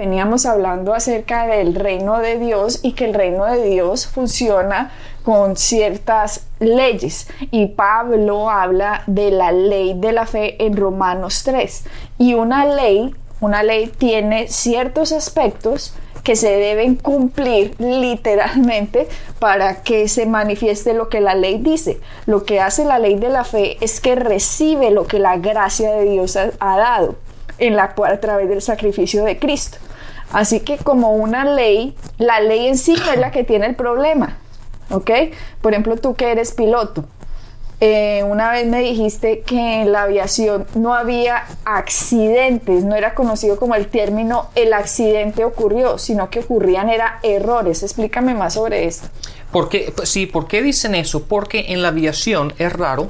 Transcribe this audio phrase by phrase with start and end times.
[0.00, 4.92] Veníamos hablando acerca del reino de Dios y que el reino de Dios funciona
[5.24, 11.84] con ciertas leyes y Pablo habla de la ley de la fe en Romanos 3
[12.16, 15.92] y una ley, una ley tiene ciertos aspectos
[16.24, 19.06] que se deben cumplir literalmente
[19.38, 22.00] para que se manifieste lo que la ley dice.
[22.24, 25.92] Lo que hace la ley de la fe es que recibe lo que la gracia
[25.92, 27.16] de Dios ha, dado
[27.58, 29.76] en la a través del sacrificio de Cristo.
[30.32, 34.38] Así que como una ley, la ley en sí es la que tiene el problema.
[34.90, 35.10] ¿Ok?
[35.60, 37.04] Por ejemplo, tú que eres piloto,
[37.82, 43.56] eh, una vez me dijiste que en la aviación no había accidentes, no era conocido
[43.56, 47.82] como el término el accidente ocurrió, sino que ocurrían era errores.
[47.82, 49.08] Explícame más sobre esto.
[49.50, 51.24] Porque, sí, ¿por qué dicen eso?
[51.24, 53.08] Porque en la aviación es raro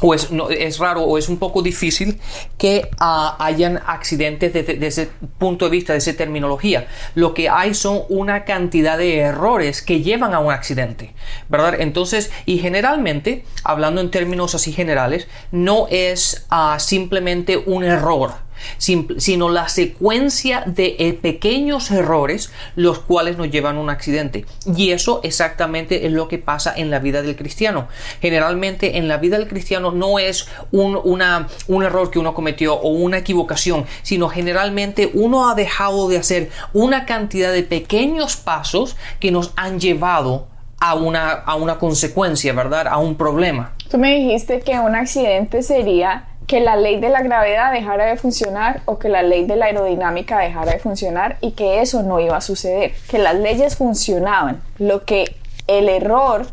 [0.00, 2.20] o es, no, es raro o es un poco difícil
[2.58, 6.88] que ah, hayan accidentes desde, ese punto de vista, de esa terminología.
[7.14, 11.14] Lo que hay son una cantidad de errores que llevan a un accidente,
[11.48, 11.80] ¿verdad?
[11.80, 18.43] Entonces, y generalmente, hablando en términos así generales, no es ah, simplemente un error
[18.76, 24.44] sino la secuencia de eh, pequeños errores los cuales nos llevan a un accidente.
[24.76, 27.88] Y eso exactamente es lo que pasa en la vida del cristiano.
[28.20, 32.88] Generalmente en la vida del cristiano no es un, un error que uno cometió o
[32.88, 39.30] una equivocación, sino generalmente uno ha dejado de hacer una cantidad de pequeños pasos que
[39.30, 40.48] nos han llevado
[40.80, 42.86] a una, a una consecuencia, ¿verdad?
[42.88, 43.72] A un problema.
[43.90, 48.16] Tú me dijiste que un accidente sería que la ley de la gravedad dejara de
[48.16, 52.20] funcionar o que la ley de la aerodinámica dejara de funcionar y que eso no
[52.20, 54.62] iba a suceder, que las leyes funcionaban.
[54.78, 56.46] Lo que el error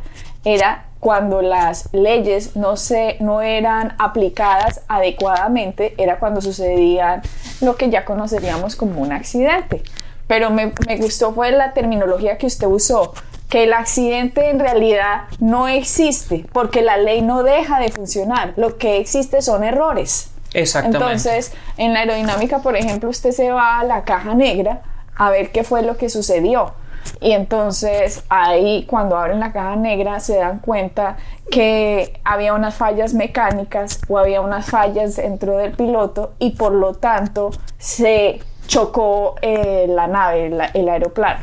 [0.46, 7.22] era cuando las leyes no, se, no eran aplicadas adecuadamente, era cuando sucedía
[7.59, 9.84] lo que ya conoceríamos como un accidente.
[10.28, 13.13] Pero me, me gustó fue la terminología que usted usó,
[13.51, 18.53] que el accidente en realidad no existe porque la ley no deja de funcionar.
[18.56, 20.31] Lo que existe son errores.
[20.53, 21.03] Exactamente.
[21.03, 24.84] Entonces, en la aerodinámica, por ejemplo, usted se va a la caja negra
[25.17, 26.73] a ver qué fue lo que sucedió.
[27.19, 31.17] Y entonces ahí cuando abren la caja negra se dan cuenta
[31.50, 36.94] que había unas fallas mecánicas o había unas fallas dentro del piloto y por lo
[36.94, 41.41] tanto se chocó eh, la nave, el aeroplano.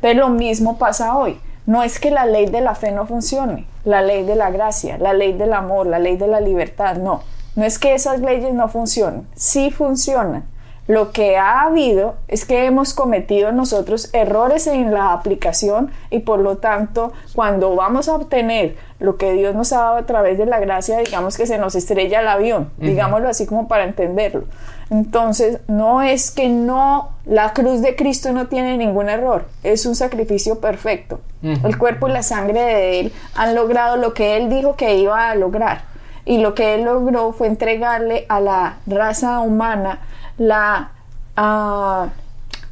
[0.00, 1.38] Pero lo mismo pasa hoy.
[1.66, 4.98] No es que la ley de la fe no funcione, la ley de la gracia,
[4.98, 7.22] la ley del amor, la ley de la libertad, no.
[7.56, 10.44] No es que esas leyes no funcionen, sí funcionan.
[10.90, 16.40] Lo que ha habido es que hemos cometido nosotros errores en la aplicación y por
[16.40, 20.46] lo tanto cuando vamos a obtener lo que Dios nos ha dado a través de
[20.46, 24.46] la gracia, digamos que se nos estrella el avión, digámoslo así como para entenderlo.
[24.90, 29.94] Entonces, no es que no, la cruz de Cristo no tiene ningún error, es un
[29.94, 31.20] sacrificio perfecto.
[31.40, 35.30] El cuerpo y la sangre de Él han logrado lo que Él dijo que iba
[35.30, 35.82] a lograr.
[36.24, 40.00] Y lo que Él logró fue entregarle a la raza humana
[40.40, 40.90] la...
[41.36, 42.08] Ah,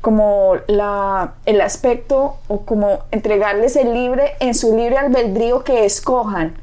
[0.01, 6.55] como la, el aspecto o como entregarles el libre en su libre albedrío que escojan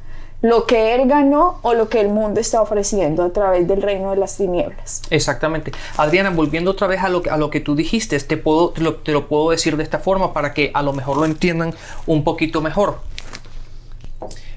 [0.41, 4.11] lo que él ganó o lo que el mundo está ofreciendo a través del reino
[4.11, 5.01] de las tinieblas.
[5.09, 5.71] Exactamente.
[5.97, 9.27] Adriana, volviendo otra vez a lo, a lo que tú dijiste, te, puedo, te lo
[9.27, 11.73] puedo decir de esta forma para que a lo mejor lo entiendan
[12.05, 12.99] un poquito mejor.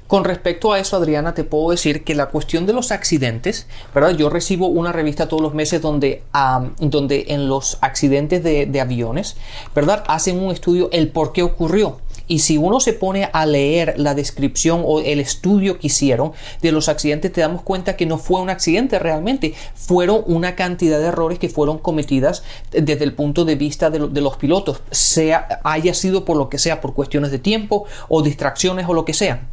[0.08, 4.16] Con respecto a eso, Adriana, te puedo decir que la cuestión de los accidentes, ¿verdad?
[4.16, 6.22] Yo recibo una revista todos los meses donde,
[6.80, 9.36] donde en los accidentes de, aviones,
[9.74, 10.04] ¿verdad?
[10.08, 11.98] Hacen un estudio el por qué ocurrió.
[12.26, 16.32] Y si uno se pone a leer la descripción o el estudio que hicieron
[16.62, 20.98] de los accidentes, te damos cuenta que no fue un accidente realmente, fueron una cantidad
[20.98, 25.60] de errores que fueron cometidas desde el punto de vista de, de los pilotos, sea
[25.64, 29.12] haya sido por lo que sea, por cuestiones de tiempo o distracciones o lo que
[29.12, 29.48] sea.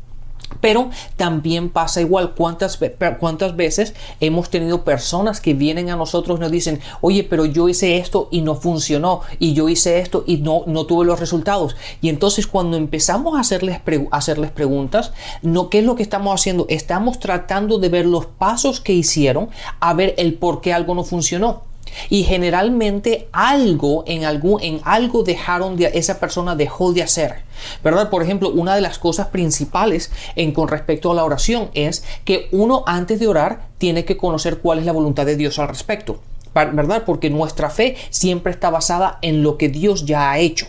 [0.62, 2.80] Pero también pasa igual cuántas,
[3.20, 7.70] cuántas veces hemos tenido personas que vienen a nosotros y nos dicen, oye, pero yo
[7.70, 11.76] hice esto y no funcionó, y yo hice esto y no, no tuve los resultados.
[12.02, 13.80] Y entonces cuando empezamos a hacerles,
[14.12, 16.66] hacerles preguntas, no, ¿qué es lo que estamos haciendo?
[16.70, 19.50] Estamos tratando de ver los pasos que hicieron,
[19.80, 21.64] a ver el por qué algo no funcionó.
[22.10, 27.44] Y generalmente algo en algún en algo dejaron de esa persona dejó de hacer.
[27.84, 28.10] ¿Verdad?
[28.10, 32.48] Por ejemplo, una de las cosas principales en con respecto a la oración es que
[32.52, 36.20] uno antes de orar tiene que conocer cuál es la voluntad de Dios al respecto.
[36.54, 37.04] ¿Verdad?
[37.06, 40.68] Porque nuestra fe siempre está basada en lo que Dios ya ha hecho.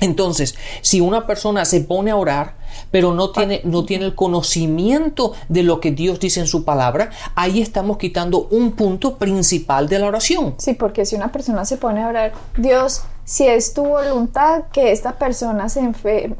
[0.00, 2.55] Entonces, si una persona se pone a orar,
[2.90, 7.10] pero no tiene, no tiene el conocimiento de lo que Dios dice en su palabra,
[7.34, 10.54] ahí estamos quitando un punto principal de la oración.
[10.58, 14.92] Sí, porque si una persona se pone a orar, Dios, si es tu voluntad que
[14.92, 15.80] esta persona se,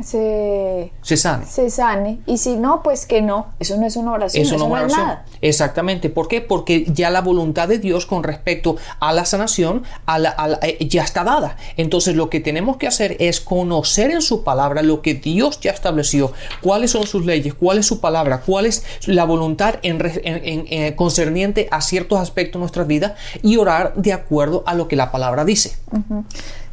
[0.04, 1.44] se, se, sane.
[1.44, 2.20] se sane.
[2.26, 3.48] Y si no, pues que no.
[3.58, 4.46] Eso no es una oración.
[4.46, 5.26] Eso, no, es nada.
[5.40, 6.10] Exactamente.
[6.10, 6.40] ¿Por qué?
[6.40, 11.02] Porque ya la voluntad de Dios con respecto a la sanación a la, eh, ya
[11.02, 11.56] está dada.
[11.76, 15.72] Entonces lo que tenemos que hacer es conocer en su palabra lo que Dios ya
[15.72, 16.32] estableció,
[16.62, 21.66] cuáles son sus leyes, cuál es su palabra, cuál es la voluntad en, eh, concerniente
[21.72, 25.44] a ciertos aspectos de nuestra vida y orar de acuerdo a lo que la palabra
[25.44, 25.76] dice.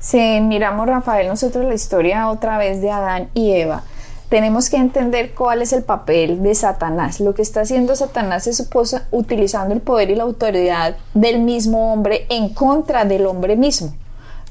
[0.03, 3.83] Si miramos, Rafael, nosotros la historia otra vez de Adán y Eva,
[4.27, 7.21] tenemos que entender cuál es el papel de Satanás.
[7.21, 8.69] Lo que está haciendo Satanás es
[9.11, 13.93] utilizando el poder y la autoridad del mismo hombre en contra del hombre mismo.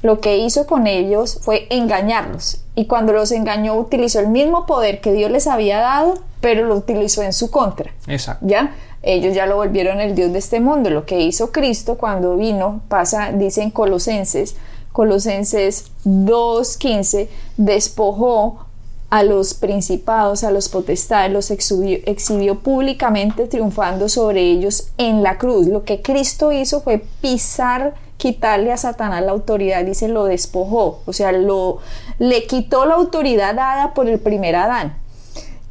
[0.01, 5.01] Lo que hizo con ellos fue engañarlos y cuando los engañó utilizó el mismo poder
[5.01, 7.91] que Dios les había dado, pero lo utilizó en su contra.
[8.07, 8.43] Exacto.
[8.47, 8.75] ¿Ya?
[9.03, 10.89] Ellos ya lo volvieron el Dios de este mundo.
[10.89, 14.55] Lo que hizo Cristo cuando vino, pasa, dicen Colosenses,
[14.93, 18.67] Colosenses 2.15, despojó
[19.09, 25.67] a los principados, a los potestades, los exhibió, públicamente triunfando sobre ellos en la cruz.
[25.67, 31.13] Lo que Cristo hizo fue pisar, quitarle a Satanás la autoridad, dice, lo despojó, o
[31.13, 31.79] sea, lo,
[32.17, 34.97] le quitó la autoridad dada por el primer Adán.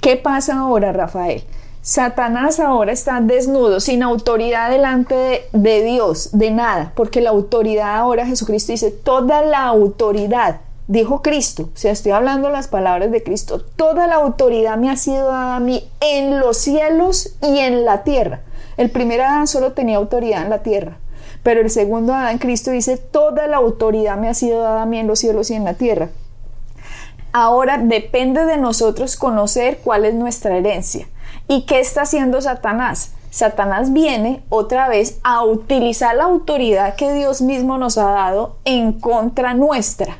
[0.00, 1.42] ¿Qué pasa ahora, Rafael?
[1.84, 8.24] Satanás ahora está desnudo, sin autoridad delante de, Dios, de nada, porque la autoridad ahora
[8.24, 13.60] Jesucristo dice, toda la autoridad, dijo Cristo, o sea, estoy hablando las palabras de Cristo,
[13.60, 18.04] toda la autoridad me ha sido dada a mí en los cielos y en la
[18.04, 18.42] tierra.
[18.76, 20.98] El primer Adán solo tenía autoridad en la tierra,
[21.42, 25.00] pero el segundo Adán, Cristo dice, toda la autoridad me ha sido dada a mí
[25.00, 26.10] en los cielos y en la tierra.
[27.32, 31.08] Ahora depende de nosotros conocer cuál es nuestra herencia.
[31.52, 33.12] ¿Y qué está haciendo Satanás?
[33.28, 38.92] Satanás viene otra vez a utilizar la autoridad que Dios mismo nos ha dado en
[38.92, 40.16] contra nuestra.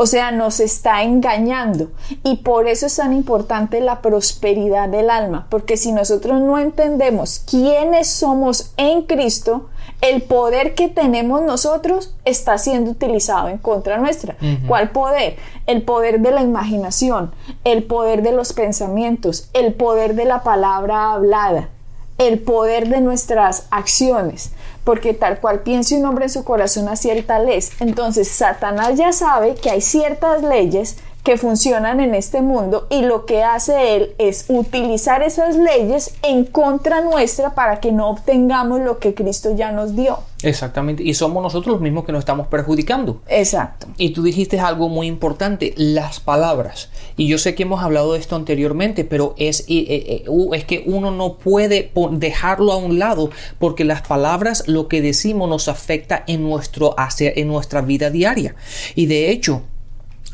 [0.00, 1.90] O sea, nos está engañando.
[2.22, 5.48] Y por eso es tan importante la prosperidad del alma.
[5.50, 12.58] Porque si nosotros no entendemos quiénes somos en Cristo, el poder que tenemos nosotros está
[12.58, 14.36] siendo utilizado en contra nuestra.
[14.68, 15.34] ¿Cuál poder?
[15.66, 17.32] El poder de la imaginación,
[17.64, 21.70] el poder de los pensamientos, el poder de la palabra hablada,
[22.18, 24.52] el poder de nuestras acciones
[24.88, 27.62] porque tal cual piense un hombre en su corazón, a cierta ley.
[27.78, 30.96] Entonces, Satanás ya sabe que hay ciertas leyes
[31.28, 36.46] que funcionan en este mundo y lo que hace él es utilizar esas leyes en
[36.46, 40.20] contra nuestra para que no obtengamos lo que Cristo ya nos dio.
[40.42, 43.20] Exactamente, y somos nosotros los mismos que nos estamos perjudicando.
[43.28, 43.88] Exacto.
[43.98, 46.88] Y tú dijiste algo muy importante, las palabras.
[47.18, 50.24] Y yo sé que hemos hablado de esto anteriormente, pero es, eh, eh,
[50.54, 53.28] es que uno no puede dejarlo a un lado
[53.58, 58.54] porque las palabras, lo que decimos nos afecta en, nuestro, en nuestra vida diaria.
[58.94, 59.64] Y de hecho,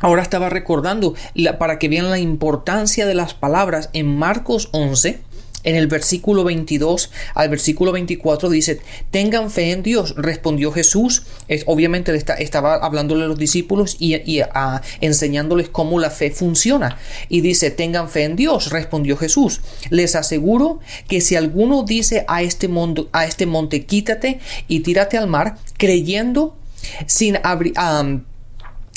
[0.05, 1.15] Ahora estaba recordando
[1.59, 5.21] para que vean la importancia de las palabras en Marcos 11,
[5.63, 8.81] en el versículo 22 al versículo 24 dice,
[9.11, 11.23] tengan fe en Dios, respondió Jesús.
[11.49, 14.43] Es, obviamente le estaba hablándole a los discípulos y,
[15.01, 16.99] enseñándoles cómo la fe funciona.
[17.31, 19.63] Y dice, tengan fe en Dios, respondió Jesús.
[19.89, 22.69] Les aseguro que si alguno dice a este,
[23.13, 26.59] a este monte, quítate y tírate al mar, creyendo
[27.07, 27.39] sin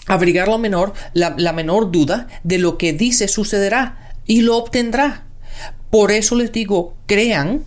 [0.07, 5.25] abrigar la menor, la menor duda de lo que dice sucederá y lo obtendrá.
[5.89, 7.63] Por eso les digo, crean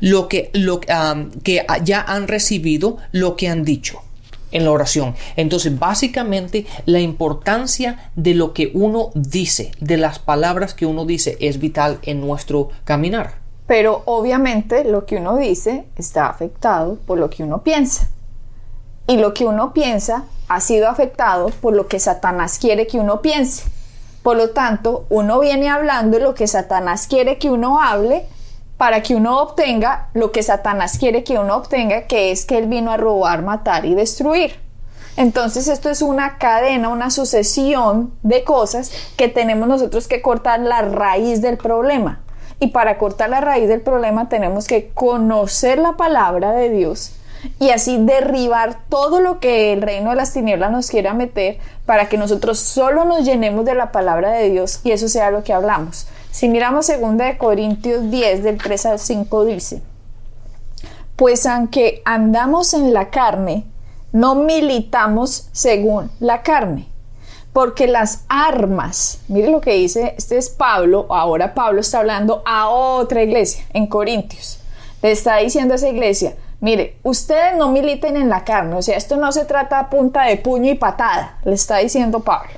[0.00, 4.02] lo que, lo, que ya han recibido, lo que han dicho
[4.50, 5.14] en la oración.
[5.36, 11.36] Entonces, básicamente, la importancia de lo que uno dice, de las palabras que uno dice,
[11.40, 13.40] es vital en nuestro caminar.
[13.66, 18.10] Pero obviamente lo que uno dice está afectado por lo que uno piensa.
[19.06, 23.22] Y lo que uno piensa ha sido afectado por lo que Satanás quiere que uno
[23.22, 23.64] piense.
[24.22, 28.26] Por lo tanto, uno viene hablando lo que Satanás quiere que uno hable
[28.76, 32.66] para que uno obtenga lo que Satanás quiere que uno obtenga, que es que él
[32.66, 34.56] vino a robar, matar y destruir.
[35.16, 40.82] Entonces esto es una cadena, una sucesión de cosas que tenemos nosotros que cortar la
[40.82, 42.20] raíz del problema.
[42.60, 47.12] Y para cortar la raíz del problema tenemos que conocer la palabra de Dios
[47.58, 52.08] y así derribar todo lo que el reino de las tinieblas nos quiera meter para
[52.08, 55.52] que nosotros solo nos llenemos de la palabra de Dios y eso sea lo que
[55.52, 56.06] hablamos.
[56.30, 59.82] Si miramos 2 de Corintios 10 del 3 al 5 dice,
[61.16, 63.64] pues aunque andamos en la carne,
[64.12, 66.92] no militamos según la carne
[67.52, 72.68] porque las armas, mire lo que dice, este es Pablo, ahora Pablo está hablando a
[72.68, 74.58] otra iglesia en Corintios.
[75.02, 78.96] Le está diciendo a esa iglesia, mire, ustedes no militen en la carne, o sea,
[78.96, 82.52] esto no se trata a punta de puño y patada, le está diciendo Pablo.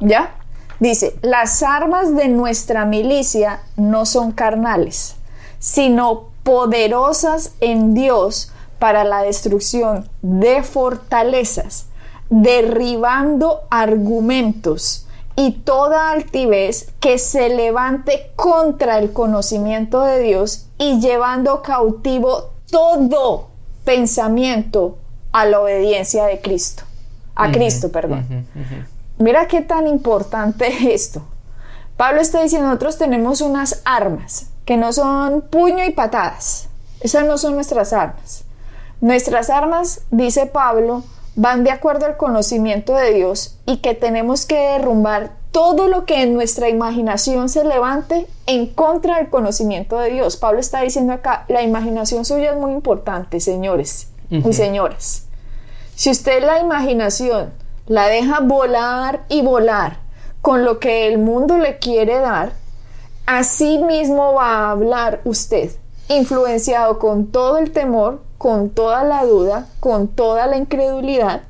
[0.00, 0.34] ¿Ya?
[0.80, 5.16] Dice, las armas de nuestra milicia no son carnales,
[5.58, 11.86] sino poderosas en Dios para la destrucción de fortalezas
[12.30, 21.62] derribando argumentos y toda altivez que se levante contra el conocimiento de Dios y llevando
[21.62, 23.48] cautivo todo
[23.84, 24.98] pensamiento
[25.32, 26.84] a la obediencia de Cristo.
[27.34, 28.46] A Cristo, perdón.
[29.18, 31.22] Mira qué tan importante es esto.
[31.96, 36.68] Pablo está diciendo, nosotros tenemos unas armas que no son puño y patadas.
[37.00, 38.44] Esas no son nuestras armas.
[39.00, 41.02] Nuestras armas, dice Pablo,
[41.34, 46.22] van de acuerdo al conocimiento de Dios y que tenemos que derrumbar todo lo que
[46.22, 50.36] en nuestra imaginación se levante en contra del conocimiento de Dios.
[50.36, 55.26] Pablo está diciendo acá, la imaginación suya es muy importante, señores y señoras.
[55.94, 57.52] Si usted la imaginación
[57.86, 59.98] la deja volar y volar
[60.42, 62.52] con lo que el mundo le quiere dar,
[63.26, 65.72] así mismo va a hablar usted,
[66.08, 71.42] influenciado con todo el temor, con toda la duda, con toda la incredulidad,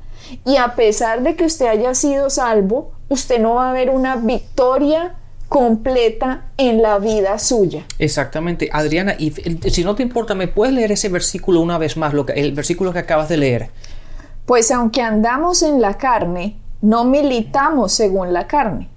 [0.45, 4.15] y a pesar de que usted haya sido salvo, usted no va a ver una
[4.15, 5.15] victoria
[5.49, 7.83] completa en la vida suya.
[7.97, 8.69] Exactamente.
[8.71, 12.25] Adriana, y si no te importa, ¿me puedes leer ese versículo una vez más, lo
[12.25, 13.69] que, el versículo que acabas de leer?
[14.45, 18.89] Pues aunque andamos en la carne, no militamos según la carne,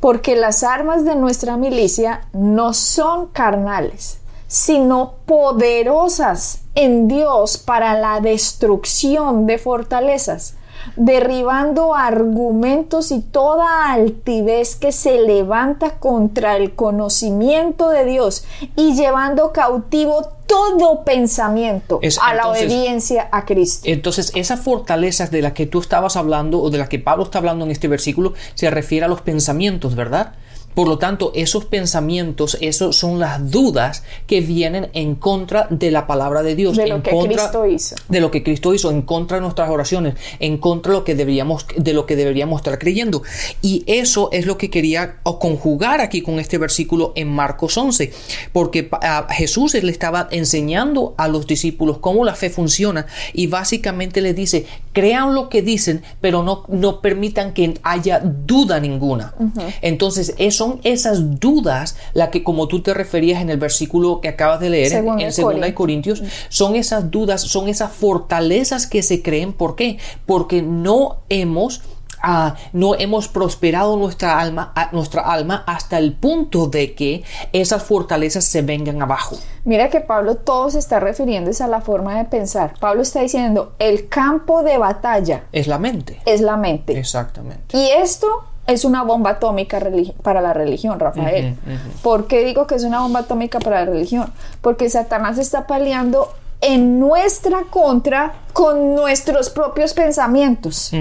[0.00, 8.20] porque las armas de nuestra milicia no son carnales, sino poderosas en Dios para la
[8.20, 10.54] destrucción de fortalezas,
[10.94, 18.44] derribando argumentos y toda altivez que se levanta contra el conocimiento de Dios
[18.76, 23.88] y llevando cautivo todo pensamiento a la obediencia a Cristo.
[23.88, 27.38] Entonces, esas fortalezas de las que tú estabas hablando o de las que Pablo está
[27.38, 30.34] hablando en este versículo se refiere a los pensamientos, ¿verdad?
[30.76, 36.06] Por lo tanto, esos pensamientos, esos son las dudas que vienen en contra de la
[36.06, 39.38] palabra de Dios, de lo que Cristo hizo, de lo que Cristo hizo, en contra
[39.38, 43.22] de nuestras oraciones, en contra de lo que deberíamos, de lo que deberíamos estar creyendo.
[43.62, 48.12] Y eso es lo que quería conjugar aquí con este versículo en Marcos 11,
[48.52, 54.20] porque a Jesús le estaba enseñando a los discípulos cómo la fe funciona y básicamente
[54.20, 59.34] les dice, crean lo que dicen, pero no, no permitan que haya duda ninguna.
[59.80, 64.28] Entonces, eso son esas dudas, la que como tú te referías en el versículo que
[64.28, 69.02] acabas de leer en, en Segunda de Corintios, son esas dudas, son esas fortalezas que
[69.02, 69.52] se creen.
[69.52, 69.98] ¿Por qué?
[70.26, 71.82] Porque no hemos
[72.22, 78.44] ah, no hemos prosperado nuestra alma, nuestra alma hasta el punto de que esas fortalezas
[78.44, 79.36] se vengan abajo.
[79.64, 82.74] Mira que Pablo todo se está refiriéndose a la forma de pensar.
[82.80, 86.20] Pablo está diciendo, el campo de batalla es la mente.
[86.26, 86.98] Es la mente.
[86.98, 87.76] Exactamente.
[87.76, 89.80] Y esto es una bomba atómica
[90.22, 91.56] para la religión, Rafael.
[92.02, 94.32] ¿Por qué digo que es una bomba atómica para la religión?
[94.60, 96.28] Porque Satanás está peleando
[96.60, 100.92] en nuestra contra con nuestros propios pensamientos.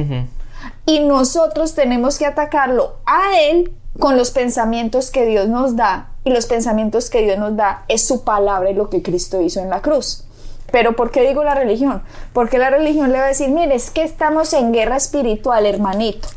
[0.86, 6.10] Y nosotros tenemos que atacarlo a él con los pensamientos que Dios nos da.
[6.24, 9.60] Y los pensamientos que Dios nos da es su palabra y lo que Cristo hizo
[9.60, 10.26] en la cruz.
[10.72, 12.04] Pero ¿por qué digo la religión?
[12.34, 16.28] Porque la religión le va a decir, mire, es que estamos en guerra espiritual, hermanito.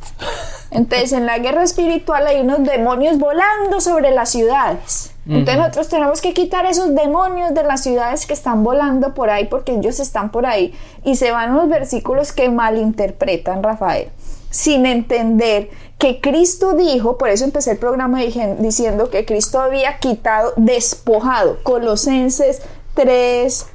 [0.71, 5.13] Entonces, en la guerra espiritual hay unos demonios volando sobre las ciudades.
[5.27, 9.45] Entonces, nosotros tenemos que quitar esos demonios de las ciudades que están volando por ahí,
[9.47, 10.75] porque ellos están por ahí.
[11.05, 14.09] Y se van los versículos que malinterpretan, Rafael,
[14.51, 20.53] sin entender que Cristo dijo, por eso empecé el programa diciendo que Cristo había quitado,
[20.57, 22.63] despojado, Colosenses
[22.95, 23.67] 3,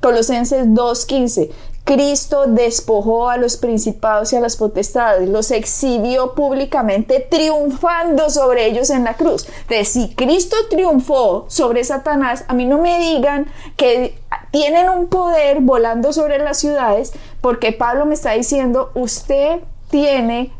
[0.00, 1.50] Colosenses 2.15.
[1.90, 8.90] Cristo despojó a los principados y a las potestades, los exhibió públicamente, triunfando sobre ellos
[8.90, 9.48] en la cruz.
[9.62, 14.16] Entonces, si Cristo triunfó sobre Satanás, a mí no me digan que
[14.52, 19.58] tienen un poder volando sobre las ciudades, porque Pablo me está diciendo, usted
[19.90, 20.52] tiene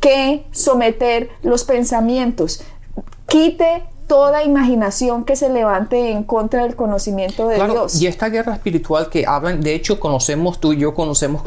[0.00, 2.64] que someter los pensamientos.
[3.28, 7.98] Quite toda imaginación que se levante en contra del conocimiento de Claro, Dios.
[8.02, 11.40] y esta guerra espiritual que hablan, de hecho conocemos tú y yo conocemos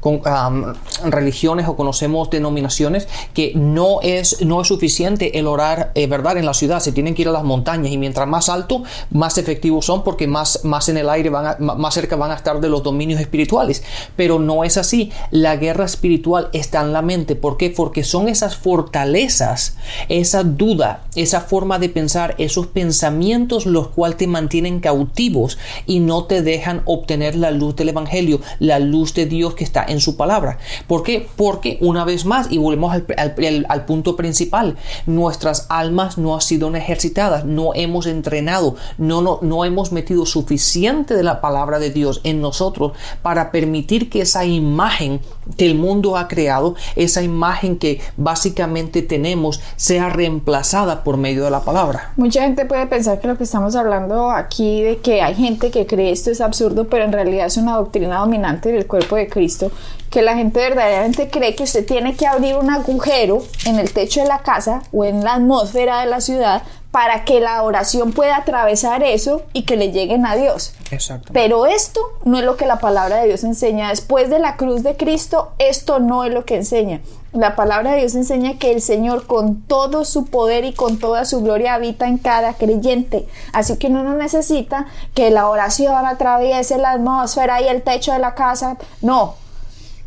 [0.00, 6.06] con, ah, religiones o conocemos denominaciones que no es no es suficiente el orar, eh,
[6.06, 8.82] verdad, en la ciudad, se tienen que ir a las montañas y mientras más alto,
[9.10, 12.34] más efectivos son porque más más en el aire van a- más cerca van a
[12.34, 13.82] estar de los dominios espirituales,
[14.14, 15.10] pero no es así.
[15.30, 17.70] La guerra espiritual está en la mente, ¿por qué?
[17.70, 19.76] Porque son esas fortalezas,
[20.10, 26.24] esa duda, esa forma de pensar, esos pensamientos los cuales te mantienen cautivos y no
[26.24, 30.16] te dejan obtener la luz del Evangelio, la luz de Dios que está en su
[30.16, 30.58] palabra.
[30.86, 31.26] ¿Por qué?
[31.36, 37.44] Porque una vez más, y volvemos al, punto principal, nuestras almas no han sido ejercitadas,
[37.44, 42.40] no hemos entrenado, no, no, no hemos metido suficiente de la palabra de Dios en
[42.40, 45.20] nosotros para permitir que esa imagen
[45.56, 51.50] que el mundo ha creado, esa imagen que básicamente tenemos, sea reemplazada por medio de
[51.50, 51.83] la palabra.
[52.16, 55.86] Mucha gente puede pensar que lo que estamos hablando aquí de que hay gente que
[55.86, 59.70] cree esto es absurdo, pero en realidad es una doctrina dominante del cuerpo de Cristo,
[60.10, 64.20] que la gente verdaderamente cree que usted tiene que abrir un agujero en el techo
[64.20, 66.62] de la casa o en la atmósfera de la ciudad
[66.94, 70.74] para que la oración pueda atravesar eso y que le lleguen a Dios.
[70.92, 71.32] Exacto.
[71.32, 73.88] Pero esto no es lo que la palabra de Dios enseña.
[73.88, 77.00] Después de la cruz de Cristo, esto no es lo que enseña.
[77.34, 81.24] La palabra de Dios enseña que el Señor con todo su poder y con toda
[81.24, 83.26] su gloria habita en cada creyente.
[83.52, 88.20] Así que uno no necesita que la oración atraviese la atmósfera y el techo de
[88.20, 88.76] la casa.
[89.02, 89.34] No,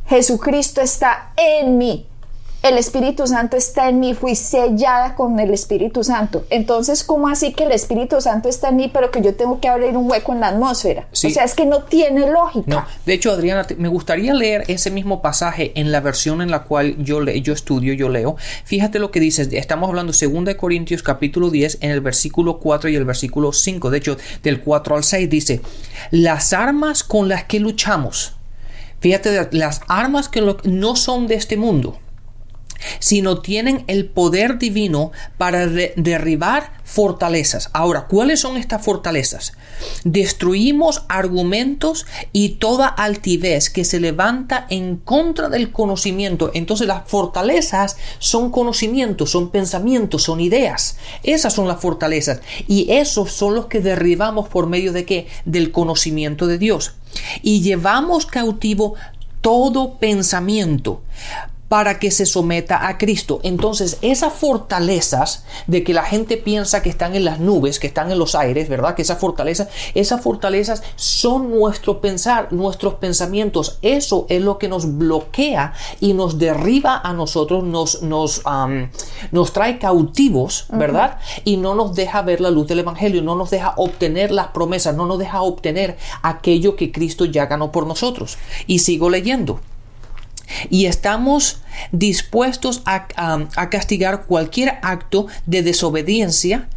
[0.07, 2.07] Jesucristo está en mí.
[2.67, 6.45] El Espíritu Santo está en mí, fui sellada con el Espíritu Santo.
[6.49, 9.69] Entonces, ¿cómo así que el Espíritu Santo está en mí, pero que yo tengo que
[9.69, 11.07] abrir un hueco en la atmósfera?
[11.13, 11.27] Sí.
[11.27, 12.65] O sea, es que no tiene lógica.
[12.67, 16.51] No, de hecho, Adriana, te- me gustaría leer ese mismo pasaje en la versión en
[16.51, 18.35] la cual yo, le, yo estudio, yo leo.
[18.65, 22.89] Fíjate lo que dice, estamos hablando 2 de Corintios capítulo 10 en el versículo 4
[22.89, 23.89] y el versículo 5.
[23.91, 25.61] De hecho, del 4 al 6 dice,
[26.11, 28.35] las armas con las que luchamos,
[28.99, 31.97] fíjate, las armas que lo- no son de este mundo
[32.99, 37.69] sino tienen el poder divino para de- derribar fortalezas.
[37.73, 39.53] Ahora, ¿cuáles son estas fortalezas?
[40.05, 46.49] Destruimos argumentos y toda altivez que se levanta en contra del conocimiento.
[46.53, 50.97] Entonces las fortalezas son conocimientos, son pensamientos, son ideas.
[51.23, 52.39] Esas son las fortalezas.
[52.67, 55.27] Y esos son los que derribamos por medio de qué?
[55.45, 56.93] Del conocimiento de Dios.
[57.41, 58.95] Y llevamos cautivo
[59.41, 61.01] todo pensamiento
[61.69, 63.39] para que se someta a Cristo.
[63.43, 68.11] Entonces, esas fortalezas de que la gente piensa que están en las nubes, que están
[68.11, 68.95] en los aires, ¿verdad?
[68.95, 73.79] Que esas fortalezas, esas fortalezas son nuestro pensar, nuestros pensamientos.
[73.81, 78.43] Eso es lo que nos bloquea y nos derriba a nosotros, nos, nos,
[79.31, 81.19] nos trae cautivos, ¿verdad?
[81.43, 84.95] Y no nos deja ver la luz del Evangelio, no nos deja obtener las promesas,
[84.95, 88.37] no nos deja obtener aquello que Cristo ya ganó por nosotros.
[88.67, 89.59] Y sigo leyendo
[90.69, 96.67] y estamos dispuestos a, a- castigar cualquier acto de desobediencia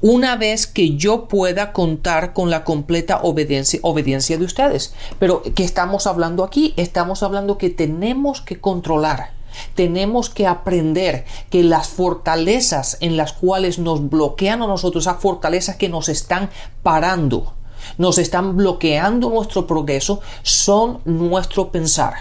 [0.00, 4.92] una vez que yo pueda contar con la completa obediencia, obediencia de ustedes.
[5.20, 6.74] Pero ¿qué estamos hablando aquí?
[6.76, 9.30] Estamos hablando que tenemos que controlar.
[9.74, 15.76] Tenemos que aprender que las fortalezas en las cuales nos bloquean a nosotros, esas fortalezas
[15.76, 16.50] que nos están
[16.82, 17.54] parando,
[17.96, 22.14] nos están bloqueando nuestro progreso, son nuestro pensar.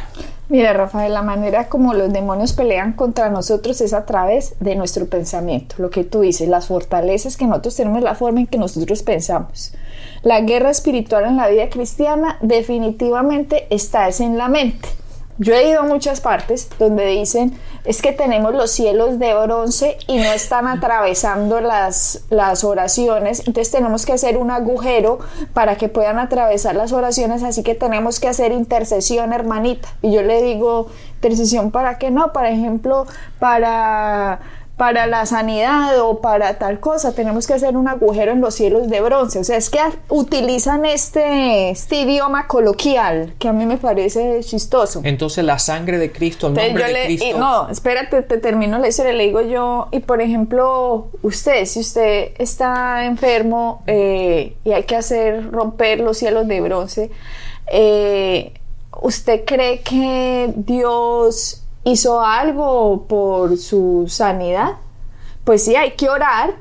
[0.50, 5.06] Mira, Rafael, la manera como los demonios pelean contra nosotros es a través de nuestro
[5.08, 5.76] pensamiento.
[5.78, 9.74] Lo que tú dices, las fortalezas que nosotros tenemos, la forma en que nosotros pensamos.
[10.24, 14.88] La guerra espiritual en la vida cristiana definitivamente está es en la mente.
[15.40, 19.98] Yo he ido a muchas partes donde dicen es que tenemos los cielos de bronce
[20.08, 25.20] y no están atravesando las, las oraciones, entonces tenemos que hacer un agujero
[25.54, 29.88] para que puedan atravesar las oraciones, así que tenemos que hacer intercesión, hermanita.
[30.02, 33.06] Y yo le digo, intercesión para qué no, por ejemplo,
[33.40, 34.40] para
[34.78, 38.88] para la sanidad o para tal cosa, tenemos que hacer un agujero en los cielos
[38.90, 39.40] de bronce.
[39.40, 45.02] O sea, es que utilizan este, este idioma coloquial que a mí me parece chistoso.
[45.04, 47.40] Entonces la sangre de Cristo, el nombre yo de le, y Cristo.
[47.40, 52.34] no, espérate, te termino la historia, le digo yo, y por ejemplo, usted, si usted
[52.38, 57.10] está enfermo eh, y hay que hacer romper los cielos de bronce,
[57.72, 58.54] eh,
[59.02, 64.74] ¿usted cree que Dios hizo algo por su sanidad?
[65.44, 66.56] Pues sí, hay que orar,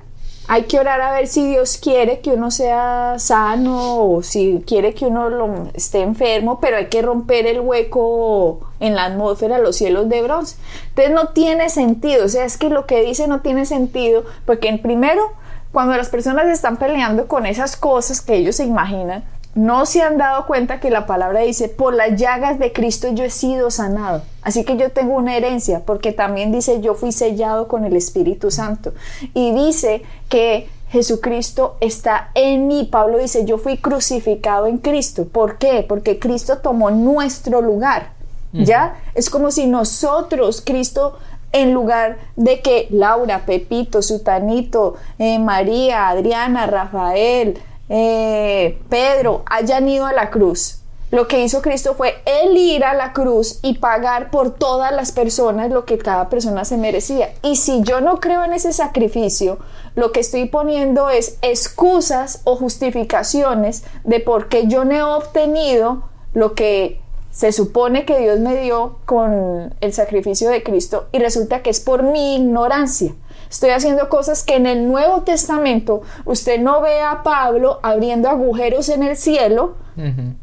[0.47, 4.95] hay que orar a ver si Dios quiere que uno sea sano o si quiere
[4.95, 9.77] que uno lo, esté enfermo, pero hay que romper el hueco en la atmósfera, los
[9.77, 10.57] cielos de bronce.
[10.91, 14.69] Entonces no tiene sentido, o sea, es que lo que dice no tiene sentido, porque
[14.69, 15.33] en primero,
[15.73, 19.25] cuando las personas están peleando con esas cosas que ellos se imaginan,
[19.57, 23.25] no se han dado cuenta que la palabra dice, por las llagas de Cristo yo
[23.25, 24.23] he sido sanado.
[24.43, 28.51] Así que yo tengo una herencia, porque también dice, yo fui sellado con el Espíritu
[28.51, 28.93] Santo.
[29.33, 32.87] Y dice que Jesucristo está en mí.
[32.93, 35.25] Pablo dice, yo fui crucificado en Cristo.
[35.25, 35.85] ¿Por qué?
[35.89, 38.15] Porque Cristo tomó nuestro lugar.
[38.53, 38.97] ¿Ya?
[39.15, 41.19] Es como si nosotros, Cristo,
[41.53, 50.07] en lugar de que Laura, Pepito, Sutanito, eh, María, Adriana, Rafael, eh, Pedro hayan ido
[50.07, 50.81] a la cruz.
[51.13, 55.13] Lo que hizo Cristo fue él ir a la cruz y pagar por todas las
[55.13, 57.33] personas lo que cada persona se merecía.
[57.43, 59.59] Y si yo no creo en ese sacrificio,
[59.95, 66.03] lo que estoy poniendo es excusas o justificaciones de por qué yo no he obtenido
[66.35, 71.63] lo que se supone que Dios me dio con el sacrificio de Cristo y resulta
[71.63, 73.15] que es por mi ignorancia.
[73.51, 78.89] Estoy haciendo cosas que en el Nuevo Testamento usted no ve a Pablo abriendo agujeros
[78.89, 79.77] en el cielo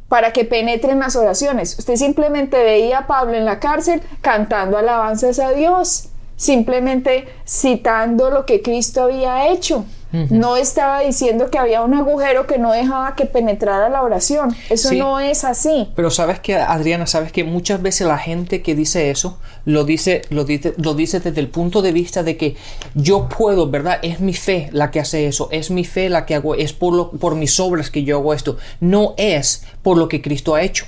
[0.08, 1.78] para que penetren las oraciones.
[1.78, 8.46] Usted simplemente veía a Pablo en la cárcel cantando alabanzas a Dios, simplemente citando lo
[8.46, 9.86] que Cristo había hecho.
[10.30, 14.56] No estaba diciendo que había un agujero que no dejaba que penetrara la oración.
[14.69, 15.89] Eso no es así.
[15.95, 20.21] Pero sabes que, Adriana, sabes que muchas veces la gente que dice eso lo dice,
[20.30, 22.56] lo dice, lo dice desde el punto de vista de que
[22.93, 23.99] yo puedo, ¿verdad?
[24.04, 26.93] Es mi fe la que hace eso, es mi fe la que hago, es por,
[26.93, 28.58] lo, por mis obras que yo hago esto.
[28.80, 30.86] No es por lo que Cristo ha hecho.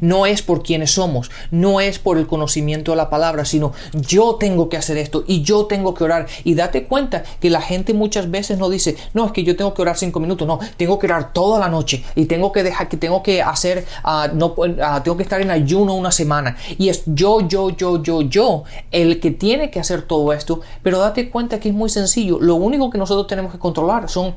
[0.00, 4.34] No es por quienes somos, no es por el conocimiento de la palabra, sino yo
[4.34, 6.26] tengo que hacer esto y yo tengo que orar.
[6.42, 9.72] Y date cuenta que la gente muchas veces no dice, no, es que yo tengo
[9.72, 12.88] que orar cinco minutos, no, tengo que orar toda la noche y tengo que dejar
[12.88, 16.56] que tengo que hacer, ah, no, uh, tengo que estar en ayuno una semana.
[16.76, 20.60] Y es yo, yo, yo, yo, yo el que tiene que hacer todo esto.
[20.82, 22.38] Pero date cuenta que es muy sencillo.
[22.40, 24.34] Lo único que nosotros tenemos que controlar son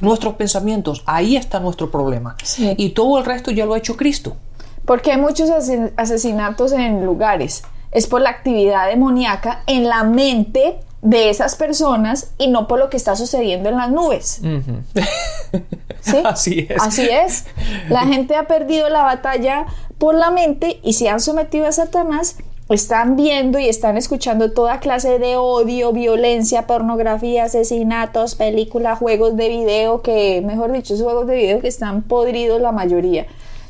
[0.00, 1.02] nuestros pensamientos.
[1.06, 2.36] Ahí está nuestro problema.
[2.58, 4.36] Y todo el resto ya lo ha hecho Cristo.
[4.84, 5.50] Porque hay muchos
[5.96, 7.62] asesinatos en lugares.
[7.90, 12.90] Es por la actividad demoníaca en la mente de esas personas y no por lo
[12.90, 14.40] que está sucediendo en las nubes.
[16.00, 16.16] ¿Sí?
[16.24, 16.82] Así es.
[16.82, 17.44] Así es.
[17.88, 19.66] La gente ha perdido la batalla
[19.98, 22.36] por la mente y se han sometido a Satanás.
[22.70, 29.50] Están viendo y están escuchando toda clase de odio, violencia, pornografía, asesinatos, películas, juegos de
[29.50, 33.26] video, que, mejor dicho, esos juegos de video que están podridos la mayoría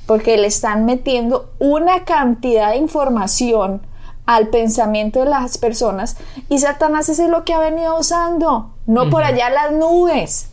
[0.07, 3.83] porque le están metiendo una cantidad de información
[4.27, 6.17] al pensamiento de las personas
[6.49, 10.49] y Satanás es lo que ha venido usando, no por allá las nubes.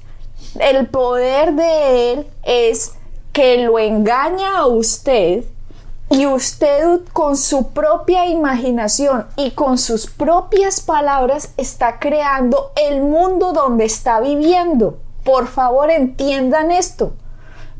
[0.59, 2.93] El poder de él es
[3.31, 5.45] que lo engaña a usted
[6.09, 13.53] y usted con su propia imaginación y con sus propias palabras está creando el mundo
[13.53, 14.97] donde está viviendo.
[15.23, 17.13] Por favor, entiendan esto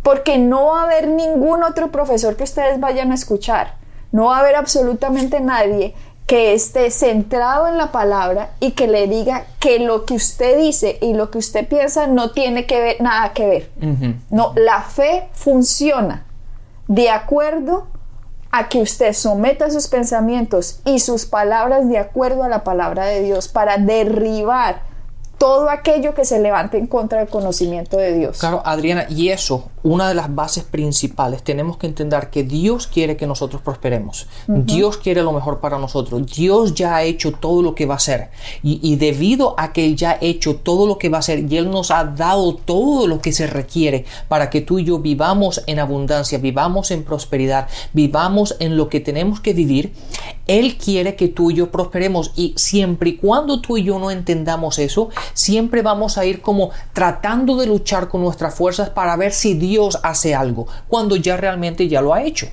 [0.04, 3.76] porque no va a haber ningún otro profesor que ustedes vayan a escuchar.
[4.12, 5.94] No va a haber absolutamente nadie
[6.28, 10.98] que esté centrado en la palabra y que le diga que lo que usted dice
[11.02, 13.72] y lo que usted piensa no tiene que ver, nada que ver.
[14.30, 16.26] No, la fe funciona
[16.88, 17.88] de acuerdo
[18.52, 23.24] a que usted someta sus pensamientos y sus palabras de acuerdo a la palabra de
[23.24, 24.84] Dios para derribar
[25.38, 28.38] todo aquello que se levante en contra del conocimiento de Dios.
[28.40, 33.18] Claro, Adriana, y eso, una de las bases principales, tenemos que entender que Dios quiere
[33.18, 34.28] que nosotros prosperemos.
[34.48, 36.26] Dios quiere lo mejor para nosotros.
[36.26, 38.30] Dios ya ha hecho todo lo que va a hacer.
[38.64, 41.58] Y, debido a que Él ya ha hecho todo lo que va a hacer y
[41.58, 45.64] Él nos ha dado todo lo que se requiere para que tú y yo vivamos
[45.68, 49.94] en abundancia, vivamos en prosperidad, vivamos en lo que tenemos que vivir,
[50.48, 52.32] Él quiere que tú y yo prosperemos.
[52.36, 56.70] Y siempre y cuando tú y yo no entendamos eso, siempre vamos a ir como
[56.94, 59.71] tratando de luchar con nuestras fuerzas para ver si Dios
[60.04, 62.48] hace algo, cuando ya realmente ya lo ha hecho.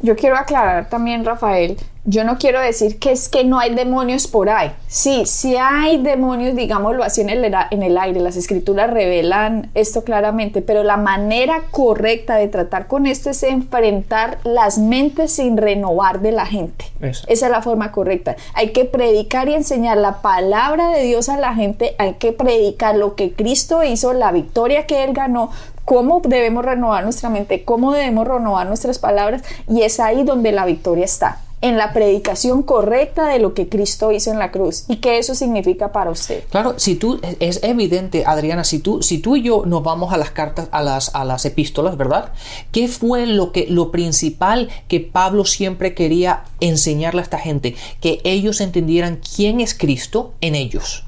[0.00, 4.28] Yo quiero aclarar también, Rafael, yo no quiero decir que es que no hay demonios
[4.28, 4.72] por ahí.
[4.86, 8.20] Sí, sí hay demonios, digámoslo así, en el, en el aire.
[8.20, 14.38] Las escrituras revelan esto claramente, pero la manera correcta de tratar con esto es enfrentar
[14.44, 16.86] las mentes sin renovar de la gente.
[17.00, 18.36] Esa es la forma correcta.
[18.54, 22.94] Hay que predicar y enseñar la palabra de Dios a la gente, hay que predicar
[22.96, 25.50] lo que Cristo hizo, la victoria que Él ganó,
[25.88, 30.66] cómo debemos renovar nuestra mente, cómo debemos renovar nuestras palabras y es ahí donde la
[30.66, 31.38] victoria está.
[31.60, 35.34] En la predicación correcta de lo que Cristo hizo en la cruz y qué eso
[35.34, 36.44] significa para usted.
[36.50, 40.16] Claro, si tú es evidente, Adriana, si tú si tú y yo nos vamos a
[40.16, 42.32] las cartas a las a las epístolas, ¿verdad?
[42.70, 47.74] ¿Qué fue lo que lo principal que Pablo siempre quería enseñarle a esta gente?
[48.00, 51.04] Que ellos entendieran quién es Cristo en ellos.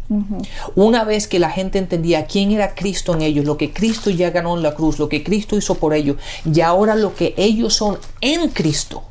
[0.75, 4.31] Una vez que la gente entendía quién era Cristo en ellos, lo que Cristo ya
[4.31, 7.75] ganó en la cruz, lo que Cristo hizo por ellos, y ahora lo que ellos
[7.75, 9.05] son en Cristo,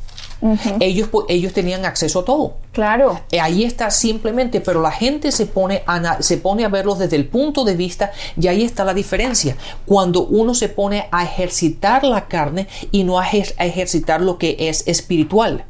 [0.79, 2.55] ellos, ellos tenían acceso a todo.
[2.71, 3.19] Claro.
[3.31, 7.15] Eh, ahí está simplemente, pero la gente se pone, a, se pone a verlos desde
[7.15, 9.57] el punto de vista y ahí está la diferencia.
[9.85, 14.87] Cuando uno se pone a ejercitar la carne y no a, ejercitar lo que es
[14.87, 15.65] espiritual.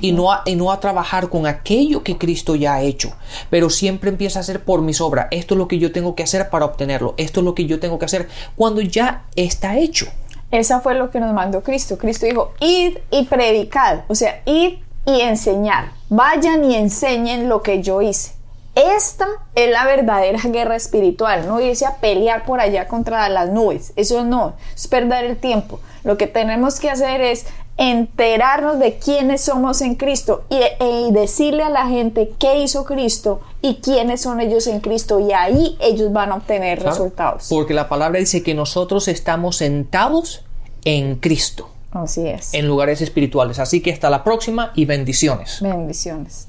[0.00, 3.12] Y no, a, y no a trabajar con aquello que Cristo ya ha hecho,
[3.50, 5.26] pero siempre empieza a hacer por mis obras.
[5.30, 7.12] Esto es lo que yo tengo que hacer para obtenerlo.
[7.18, 10.06] Esto es lo que yo tengo que hacer cuando ya está hecho.
[10.50, 11.98] Esa fue lo que nos mandó Cristo.
[11.98, 15.92] Cristo dijo, id y predicad, o sea, id y enseñar.
[16.08, 18.32] Vayan y enseñen lo que yo hice.
[18.74, 23.92] Esta es la verdadera guerra espiritual, no irse a pelear por allá contra las nubes.
[23.94, 25.78] Eso no, es perder el tiempo.
[26.02, 31.62] Lo que tenemos que hacer es enterarnos de quiénes somos en Cristo y, e, decirle
[31.64, 36.12] a la gente qué hizo Cristo y quiénes son ellos en Cristo y ahí ellos
[36.12, 37.46] van a obtener resultados.
[37.48, 40.44] Porque la palabra dice que nosotros estamos sentados
[40.84, 41.68] en Cristo.
[41.90, 42.54] Así es.
[42.54, 43.58] En lugares espirituales.
[43.58, 45.58] Así que hasta la próxima y bendiciones.
[45.60, 46.48] Bendiciones.